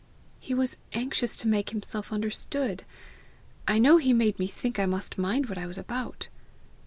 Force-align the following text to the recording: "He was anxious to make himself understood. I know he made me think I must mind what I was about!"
"He 0.39 0.55
was 0.55 0.77
anxious 0.93 1.35
to 1.35 1.47
make 1.47 1.69
himself 1.69 2.11
understood. 2.11 2.85
I 3.67 3.77
know 3.77 3.97
he 3.97 4.13
made 4.13 4.39
me 4.39 4.47
think 4.47 4.79
I 4.79 4.87
must 4.87 5.19
mind 5.19 5.47
what 5.47 5.59
I 5.59 5.67
was 5.67 5.77
about!" 5.77 6.27